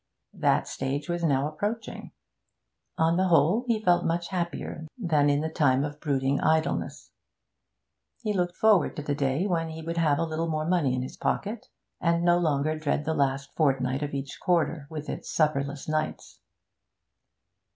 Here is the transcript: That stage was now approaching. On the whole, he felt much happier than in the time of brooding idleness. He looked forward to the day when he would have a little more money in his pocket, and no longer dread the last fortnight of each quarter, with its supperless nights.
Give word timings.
That 0.33 0.67
stage 0.67 1.07
was 1.07 1.23
now 1.23 1.47
approaching. 1.47 2.11
On 2.97 3.17
the 3.17 3.27
whole, 3.27 3.65
he 3.67 3.83
felt 3.83 4.03
much 4.03 4.29
happier 4.29 4.87
than 4.97 5.29
in 5.29 5.41
the 5.41 5.47
time 5.49 5.83
of 5.85 5.99
brooding 5.99 6.39
idleness. 6.41 7.11
He 8.23 8.33
looked 8.33 8.57
forward 8.57 8.95
to 8.95 9.03
the 9.03 9.13
day 9.13 9.45
when 9.45 9.69
he 9.69 9.83
would 9.83 9.97
have 9.97 10.17
a 10.17 10.25
little 10.25 10.49
more 10.49 10.67
money 10.67 10.95
in 10.95 11.03
his 11.03 11.17
pocket, 11.17 11.67
and 11.99 12.23
no 12.23 12.39
longer 12.39 12.79
dread 12.79 13.05
the 13.05 13.13
last 13.13 13.53
fortnight 13.53 14.01
of 14.01 14.15
each 14.15 14.39
quarter, 14.41 14.87
with 14.89 15.07
its 15.07 15.29
supperless 15.29 15.87
nights. 15.87 16.39